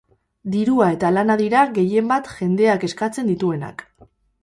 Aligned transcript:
Dirua 0.55 0.87
eta 0.95 1.11
lana 1.17 1.35
dira 1.43 1.67
gehienbat 1.77 2.33
jendeak 2.41 2.89
eskatzen 2.91 3.33
dituenak. 3.35 3.91